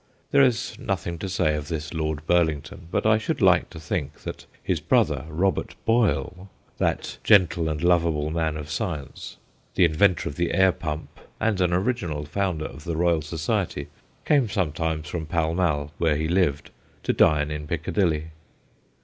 There 0.31 0.41
is 0.41 0.79
nothing 0.79 1.19
to 1.19 1.29
say 1.29 1.53
of 1.55 1.67
this 1.67 1.93
Lord 1.93 2.25
Burlington, 2.25 2.87
but 2.89 3.05
I 3.05 3.19
should 3.19 3.39
like 3.39 3.69
to 3.69 3.79
think 3.79 4.21
that 4.23 4.47
his 4.63 4.79
brother 4.79 5.25
Robert 5.29 5.75
Boyle, 5.85 6.49
that 6.79 7.19
gentle 7.23 7.69
and 7.69 7.83
lovable 7.83 8.31
man 8.31 8.57
of 8.57 8.71
science, 8.71 9.37
the 9.75 9.85
in 9.85 9.93
ventor 9.93 10.27
of 10.27 10.37
the 10.37 10.55
air 10.55 10.71
pump 10.71 11.19
and 11.39 11.61
an 11.61 11.71
original 11.71 12.25
founder 12.25 12.65
of 12.65 12.83
the 12.83 12.97
Royal 12.97 13.21
Society, 13.21 13.89
came 14.25 14.49
some 14.49 14.71
times 14.71 15.07
from 15.07 15.27
Pall 15.27 15.53
Mall, 15.53 15.91
where 15.99 16.15
he 16.15 16.27
lived, 16.27 16.71
to 17.03 17.13
dine 17.13 17.51
in 17.51 17.67
Piccadilly. 17.67 18.31